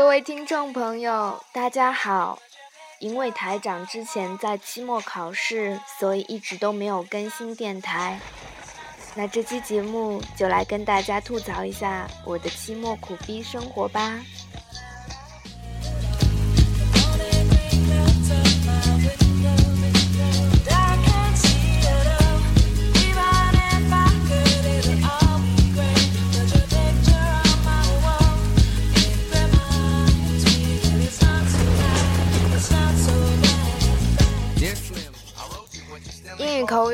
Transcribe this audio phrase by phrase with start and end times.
[0.00, 2.38] 各位听众朋友，大家好。
[3.00, 8.18] 因为台长之前在期末考试，所以一直都没有更新电台。
[9.14, 14.18] 那这期节目就来跟大家吐槽一下我的期末苦逼生活吧。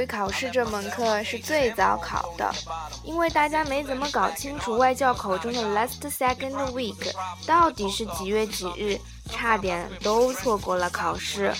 [0.06, 2.51] 考试这门课是最早考的，
[3.05, 7.12] 因为大家没怎么搞清楚外教口中的 last second week
[7.46, 8.98] 到底是几月几日，
[9.30, 11.52] 差点都错过了考试。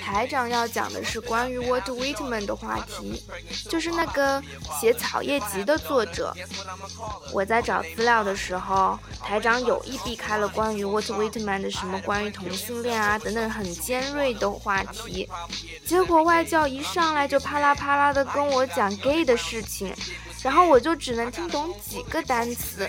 [0.00, 3.22] 台长要讲的是关于 Walt Whitman 的话题，
[3.68, 4.42] 就是那个
[4.80, 6.34] 写《草叶集》的作者。
[7.32, 15.28] 我在找资料的时候，台长有意避开了关于 Walt Whitman 的什么关于同性恋啊等等很尖锐的话题。
[15.86, 19.94] 结果外教一上来就啪啦啪啦的跟我讲 gay 的事情，
[20.42, 22.88] 然后我就只能听懂几个单词，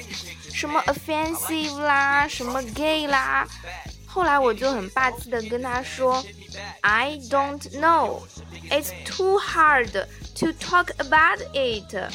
[0.54, 3.48] 什么 offensive 啦，什么 gay 啦。
[4.16, 6.24] 后来我就很霸气的跟他说
[6.80, 8.22] ，I don't know,
[8.70, 12.14] it's too hard to talk about it。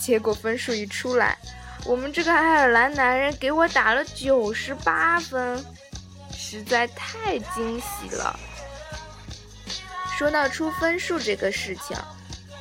[0.00, 1.38] 结果分数一出来，
[1.84, 5.64] 我们这个爱尔兰男人给我打了九十八分，
[6.36, 8.36] 实在太惊喜了。
[10.18, 11.96] 说到出分数这个事情，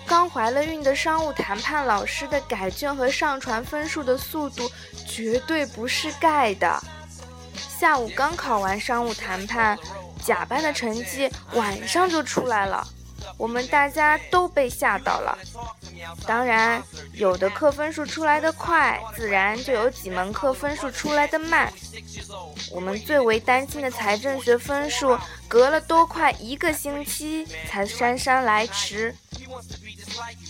[0.06, 4.70] 刚怀了孕的商务谈判老师的改卷和上传分数的速度
[5.08, 6.80] 绝对不是盖的。
[7.82, 9.76] 下午刚考完商务谈判，
[10.24, 12.86] 甲班的成绩晚上就出来了，
[13.38, 15.36] 我们大家都被吓到了。
[16.28, 16.80] 当然，
[17.14, 21.73] 有的课分数出来的快，自然就有几门课分数出来的慢。
[22.72, 29.16] 我们最为担心的财政学分数，隔了多快一个星期才姗姗来迟。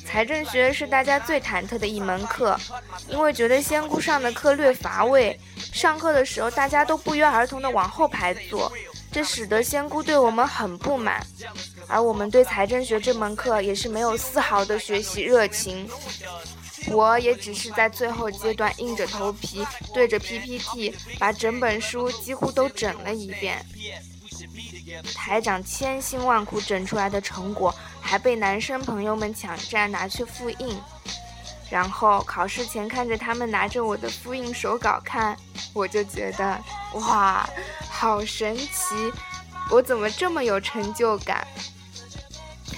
[0.05, 2.59] 财政学是大家最忐忑的一门课，
[3.07, 5.39] 因为觉得仙姑上的课略乏味。
[5.73, 8.71] 上课的时候，大家都不约而同的往后排坐，
[9.11, 11.25] 这使得仙姑对我们很不满，
[11.87, 15.89] 而我们对财政学这门课也是没有丝毫的学习热情。
[16.87, 23.63] 我也只是在最后阶段硬着头皮对着 PPT 把整本书几乎都整了一遍。
[25.13, 30.79] 台长千辛万苦整出来的成果，还被男生朋友们抢占拿去复印。
[31.69, 35.37] 然后考试前看着他们拿着我的复印手稿看，
[35.73, 36.61] 我就觉得
[36.95, 37.49] 哇，
[37.89, 39.11] 好神奇！
[39.69, 41.47] 我怎么这么有成就感？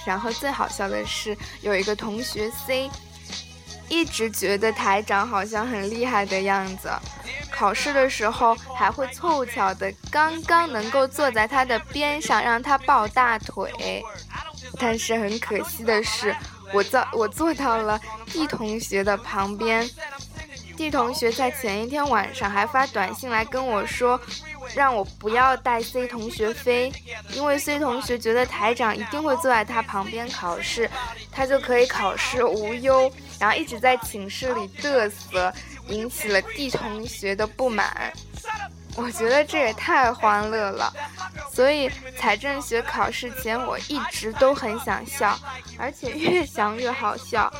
[0.06, 2.88] 然后最好笑的是，有一个同学 C，
[3.94, 6.90] 一直觉得台长好像很厉害的样子，
[7.52, 14.02] 考试的时候还会凑巧的刚刚能够坐在他的边上让他抱大腿。
[14.80, 16.34] 但是很可惜的是。
[16.72, 19.88] 我坐我坐到了 D 同学的旁边
[20.76, 24.20] ，D 同学在前一天晚上还发短信来跟我说，
[24.74, 26.92] 让我不要带 C 同学飞，
[27.32, 30.88] 因为 C 同学觉得台长一定会坐在他旁边考试，
[31.30, 35.52] 他就可以考试无忧，然后一直在寝室里嘚瑟，
[35.88, 38.12] 引起了 D 同学的不满。
[38.96, 40.92] 我觉得这也太欢乐了，
[41.52, 45.36] 所以财政学考试前我一直都很想笑，
[45.76, 47.52] 而且越想越好笑，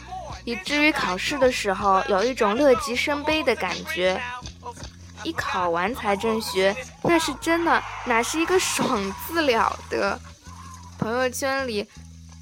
[0.45, 4.21] 以至于考试的时候有一种乐极生悲的感觉。
[5.25, 10.21] 一考完财政学，那是真的，哪是一个爽字了得？
[10.99, 11.89] 朋友圈里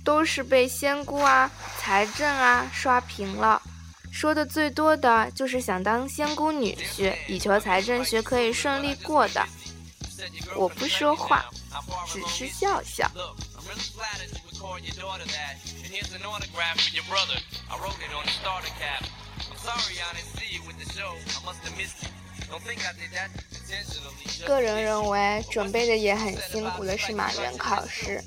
[0.04, 3.62] 都是被仙姑啊、财政啊刷屏了。
[4.12, 9.42] 说的最多的就是想当仙姑女婿，以求财政学可以顺利过的。
[10.54, 11.44] 我不说话，
[12.06, 13.10] 只是笑笑。
[24.46, 28.22] 个人认为，准备的也很辛苦的是马原考试。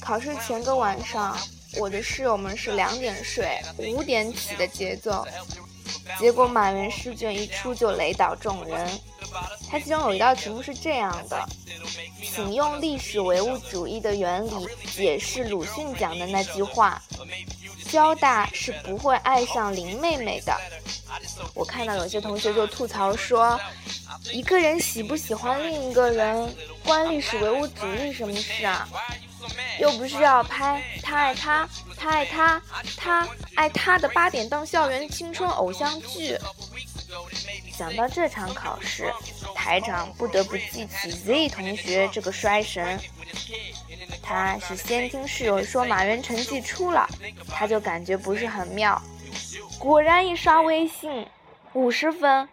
[0.00, 1.38] 考试前个晚上。
[1.78, 5.26] 我的室友们是两点睡，五点起的节奏，
[6.18, 8.86] 结果马原试卷一出就雷倒众人。
[9.70, 11.48] 它其中有一道题目是这样的，
[12.22, 17.00] 请用历史唯物主义的原理解释鲁迅讲的那句话：
[17.90, 20.54] 交大是不会爱上林妹妹的。
[21.54, 23.58] 我看到有些同学就吐槽说，
[24.32, 28.88] 一个人喜不喜欢另一个人，关历史唯物主义什么事啊？
[29.80, 32.62] 又不是要拍他爱他，他爱他，
[32.96, 36.38] 他爱他的八点档校园青春偶像剧。
[37.76, 39.12] 想到这场考试，
[39.54, 42.98] 台长不得不记起 Z 同学这个衰神。
[44.22, 47.08] 他是先听室友说马原成绩出了，
[47.48, 49.00] 他就感觉不是很妙。
[49.82, 51.26] 果然一刷微信，
[51.72, 52.48] 五十分。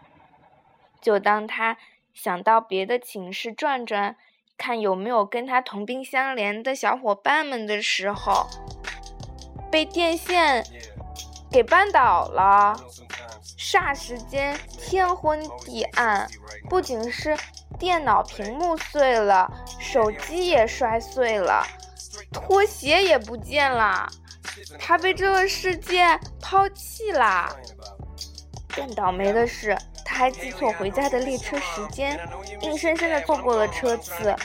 [0.99, 1.77] 就当他
[2.11, 4.15] 想到别的寝室转转，
[4.57, 8.47] 看有没有跟他同病相怜的小伙伴们的时候，
[9.71, 10.65] 被电线
[11.51, 12.75] 给绊倒了。
[13.59, 16.27] 霎时间天昏地暗，
[16.67, 17.37] 不仅是
[17.77, 21.63] 电脑屏幕碎了，手机也摔碎了，
[22.33, 24.09] 拖鞋也不见了，
[24.77, 26.05] 他被这个世界
[26.41, 27.55] 抛弃啦。
[28.75, 29.77] 更倒霉的是。
[30.11, 32.19] 他还记错回家的列车时间，
[32.61, 34.35] 硬生生的错过了车次。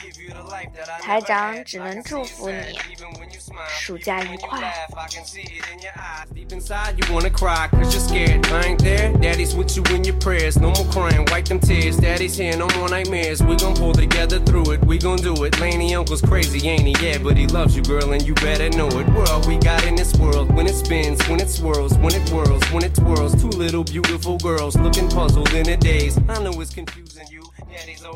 [1.01, 2.79] 台长只能祝福你，
[3.69, 4.73] 暑假愉快。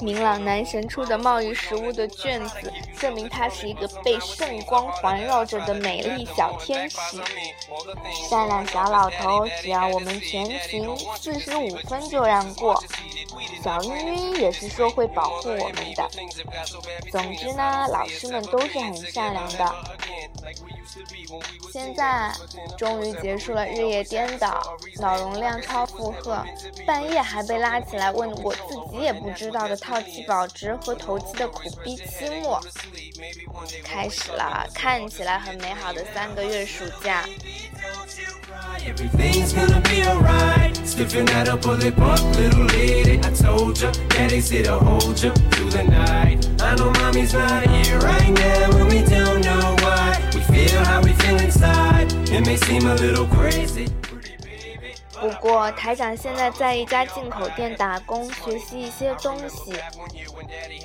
[0.00, 6.96] 明朗男神出的贸易食物的卷子，证明他是一个被圣光环绕着的美丽小天使。
[8.30, 10.88] 善良小老头，只要我们全勤
[11.20, 12.82] 四十五分就让过。
[13.62, 16.08] 小晕晕也是说会保护我们的。
[17.10, 19.74] 总之呢，老师们都是很善良的。
[21.72, 22.32] 现在
[22.76, 24.60] 终于结束了日夜颠倒、
[25.00, 26.42] 脑容量超负荷、
[26.86, 32.60] 半夜还被拉起来问我自己也不知道的套期保值和投机的苦逼期末，
[33.84, 37.24] 开始了看起来很美好的三个月暑假。
[43.38, 46.48] told ya that they said I'll hold ya through the night.
[46.60, 50.30] I know mommy's not here right now, and we don't know why.
[50.34, 52.12] We feel how we feel inside.
[52.30, 53.86] It may seem a little crazy.
[55.20, 59.74] 不过，台长现在在一家进口店打工，学习一些东西。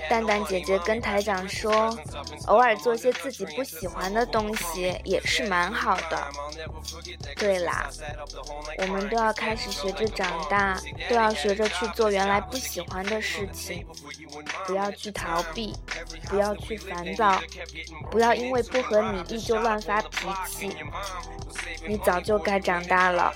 [0.09, 1.95] 蛋蛋姐姐跟台长说，
[2.47, 6.27] 偶尔做些自己不喜欢的东西也是蛮好的。
[7.37, 7.89] 对啦，
[8.79, 13.85] 我们都要开始学着长大，都要学着去做原来不喜欢的事情，
[14.65, 15.75] 不要去逃避，
[16.27, 17.39] 不要去烦躁，
[18.11, 20.75] 不要因为不合你意就乱发脾气。
[21.85, 23.33] 你早就该长大了。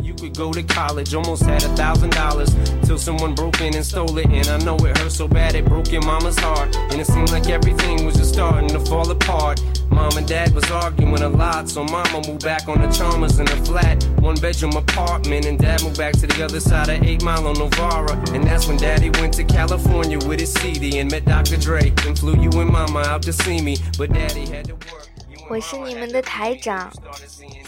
[0.00, 2.54] You could go to college, almost had a thousand dollars
[2.84, 4.26] till someone broke in and stole it.
[4.26, 6.74] And I know it hurt so bad it broke your mama's heart.
[6.76, 9.62] And it seemed like everything was just starting to fall apart.
[9.90, 13.48] Mom and dad was arguing a lot, so mama moved back on the Chalmers in
[13.48, 15.44] a flat, one bedroom apartment.
[15.46, 18.12] And dad moved back to the other side of 8 Mile on Novara.
[18.34, 21.58] And that's when daddy went to California with his CD and met Dr.
[21.58, 21.92] Dre.
[22.06, 25.11] And flew you and mama out to see me, but daddy had to work.
[25.52, 26.90] 我是你们的台长，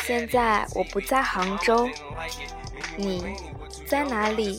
[0.07, 1.87] 现在我不在杭州，
[2.97, 3.23] 你
[3.87, 4.59] 在哪里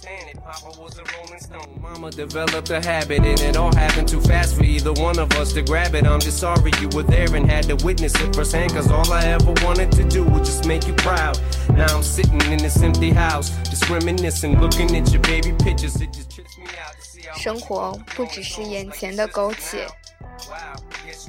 [1.82, 5.54] ？Mama developed a habit and it all happened too fast for either one of us
[5.54, 6.06] to grab it.
[6.06, 8.76] I'm just sorry you were there and had to witness it firsthand.
[8.76, 11.40] Cause all I ever wanted to do was just make you proud.
[11.76, 16.00] Now I'm sitting in this empty house, just reminiscing, looking at your baby pictures.
[16.00, 16.94] It just trips me out.
[17.36, 19.88] 生活不只是眼前的苟且。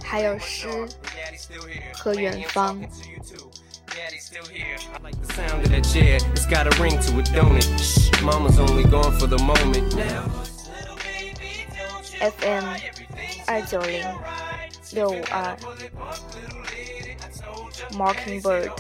[0.03, 0.69] 还有诗
[1.95, 2.81] 和远方。
[12.19, 12.65] FM
[13.47, 14.03] 二九零
[14.93, 15.57] 六五二
[17.93, 18.71] ，Mockingbird。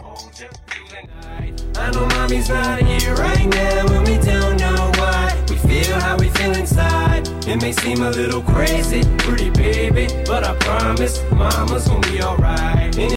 [1.78, 5.44] I know mommy's not here right now and we don't know why.
[5.48, 7.28] We feel how we feel inside.
[7.46, 12.96] It may seem a little crazy, pretty baby But I promise mama's gonna be alright